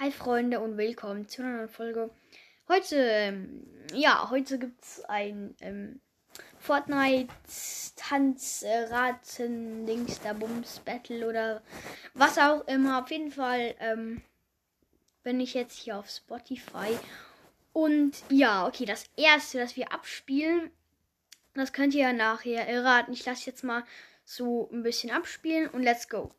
[0.00, 2.08] Hi Freunde und willkommen zu einer neuen Folge.
[2.68, 6.00] Heute, ähm, ja, heute gibt es ein ähm,
[6.58, 7.28] Fortnite
[7.96, 11.62] Tanz, äh, Raten, Dings, da Bums, Battle oder
[12.14, 13.02] was auch immer.
[13.02, 14.22] Auf jeden Fall ähm,
[15.22, 16.98] bin ich jetzt hier auf Spotify.
[17.74, 20.70] Und ja, okay, das erste, das wir abspielen,
[21.52, 23.12] das könnt ihr ja nachher erraten.
[23.12, 23.84] Ich lasse jetzt mal
[24.24, 26.32] so ein bisschen abspielen und let's go.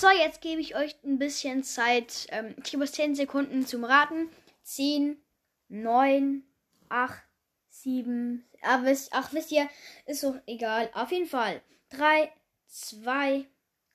[0.00, 2.26] So, jetzt gebe ich euch ein bisschen Zeit.
[2.30, 4.30] Ähm, ich gebe euch 10 Sekunden zum Raten.
[4.62, 5.22] 10,
[5.68, 6.42] 9,
[6.88, 7.22] 8,
[7.68, 8.48] 7.
[8.62, 9.68] Ach wisst, ihr,
[10.06, 10.88] ist doch egal.
[10.94, 11.60] Auf jeden Fall.
[11.90, 12.32] 3,
[12.68, 13.44] 2,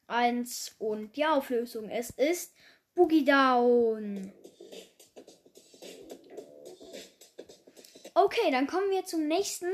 [0.05, 1.89] 1 und die Auflösung.
[1.89, 2.53] Es ist
[2.93, 4.31] Boogie Down.
[8.13, 9.71] Okay, dann kommen wir zum nächsten.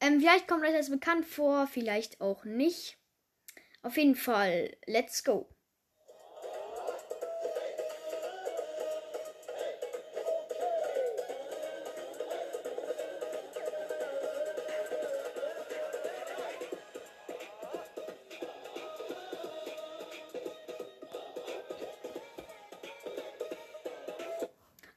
[0.00, 2.96] Ähm, vielleicht kommt euch das bekannt vor, vielleicht auch nicht.
[3.82, 5.48] Auf jeden Fall, let's go.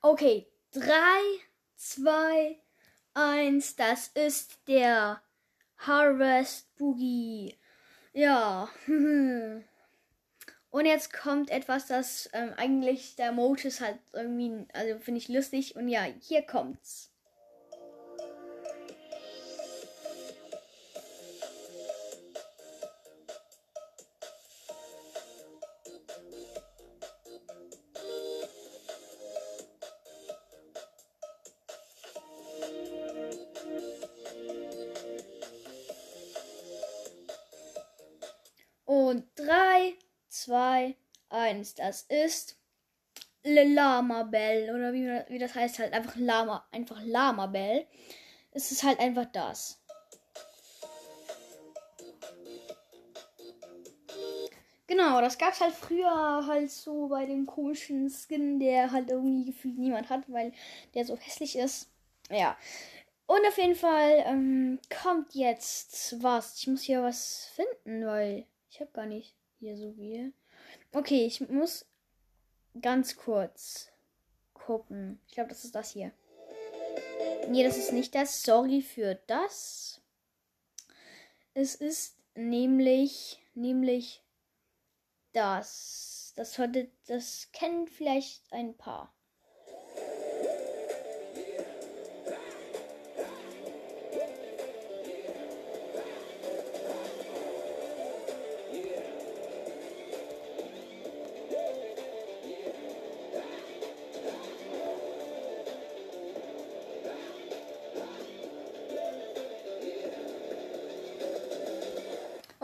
[0.05, 0.91] Okay, 3,
[1.77, 2.59] 2,
[3.13, 5.23] 1, das ist der
[5.77, 7.57] Harvest Boogie.
[8.13, 8.69] Ja.
[10.71, 15.75] Und jetzt kommt etwas, das ähm, eigentlich der Motus halt irgendwie, also finde ich lustig.
[15.75, 17.12] Und ja, hier kommt's.
[41.53, 41.75] 1.
[41.75, 42.57] Das ist
[43.43, 44.73] Lama Bell.
[44.73, 46.65] Oder wie, wie das heißt, halt einfach Lama.
[46.71, 47.85] Einfach Lama Bell.
[48.51, 49.79] Es ist halt einfach das.
[54.87, 59.45] Genau, das gab es halt früher halt so bei dem komischen Skin, der halt irgendwie
[59.45, 60.53] gefühlt niemand hat, weil
[60.93, 61.89] der so hässlich ist.
[62.29, 62.57] Ja.
[63.25, 66.59] Und auf jeden Fall ähm, kommt jetzt was.
[66.59, 70.33] Ich muss hier was finden, weil ich habe gar nicht hier so viel.
[70.95, 71.87] Okay, ich muss
[72.79, 73.91] ganz kurz
[74.53, 75.19] gucken.
[75.27, 76.11] Ich glaube, das ist das hier.
[77.49, 78.43] Nee, das ist nicht das.
[78.43, 80.01] Sorry für das.
[81.55, 84.23] Es ist nämlich, nämlich
[85.33, 86.33] das.
[86.35, 89.13] Das heute, das kennen vielleicht ein paar.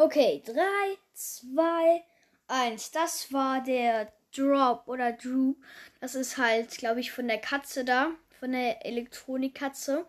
[0.02, 2.04] Okay, 3, 2,
[2.48, 2.92] 1.
[2.92, 5.58] Das war der Drop oder Droop.
[6.00, 8.12] Das ist halt, glaube ich, von der Katze da.
[8.40, 10.06] Von der Elektronikkatze.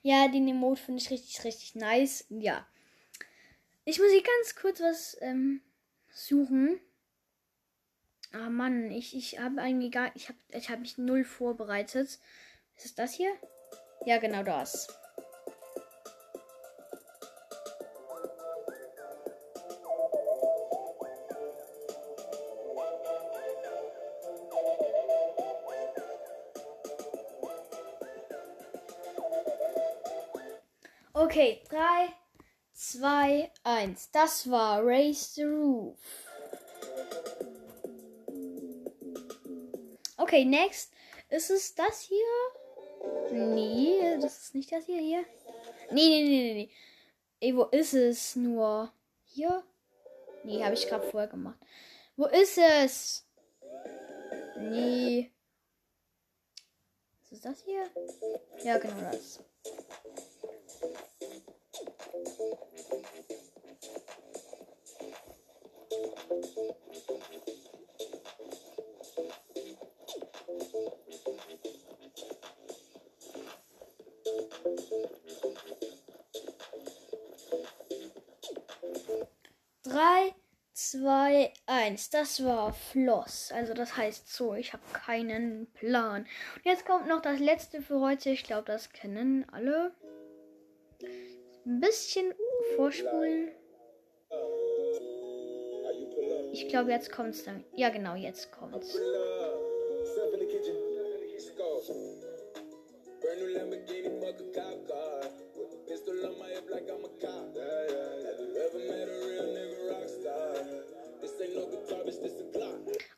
[0.00, 2.24] Ja, den Emote finde ich richtig, richtig nice.
[2.30, 2.66] Ja.
[3.84, 5.60] Ich muss hier ganz kurz was ähm,
[6.08, 6.80] suchen.
[8.32, 10.16] Ah Mann, ich, ich habe eigentlich gar.
[10.16, 12.08] Ich habe ich hab mich null vorbereitet.
[12.74, 13.34] Ist es das hier?
[14.06, 14.88] Ja, genau das.
[31.18, 32.12] Okay, 3,
[32.74, 34.10] 2, 1.
[34.12, 35.98] Das war Raise the Roof.
[40.18, 40.92] Okay, next.
[41.30, 43.32] Ist es das hier?
[43.32, 45.00] Nee, das ist nicht das hier.
[45.00, 45.24] Hier.
[45.90, 46.70] Nee, nee, nee, nee.
[47.40, 48.92] Ey, wo ist es nur?
[49.24, 49.64] Hier?
[50.44, 51.58] Nee, habe ich gerade vorher gemacht.
[52.16, 53.26] Wo ist es?
[54.58, 55.32] Nee.
[57.22, 57.90] Ist es das hier?
[58.62, 59.42] Ja, genau das.
[79.96, 80.34] 3,
[80.74, 82.10] 2, 1.
[82.10, 83.50] Das war Floss.
[83.52, 86.26] Also das heißt so, ich habe keinen Plan.
[86.56, 88.30] Und jetzt kommt noch das letzte für heute.
[88.30, 89.94] Ich glaube, das kennen alle.
[91.64, 92.34] Ein bisschen
[92.76, 93.52] vorspulen.
[96.56, 97.62] Ich glaube, jetzt kommt's dann.
[97.74, 98.98] Ja, genau, jetzt kommt's.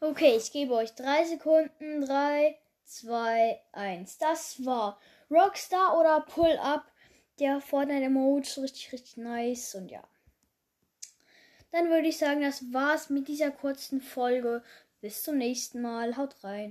[0.00, 2.04] Okay, ich gebe euch drei Sekunden.
[2.04, 4.18] Drei, zwei, eins.
[4.18, 4.98] Das war
[5.30, 6.82] Rockstar oder Pull Up.
[7.38, 8.62] Der Fortnite-Emote.
[8.62, 9.76] Richtig, richtig nice.
[9.76, 10.02] Und ja.
[11.72, 14.62] Dann würde ich sagen, das war's mit dieser kurzen Folge.
[15.00, 16.16] Bis zum nächsten Mal.
[16.16, 16.66] Haut rein.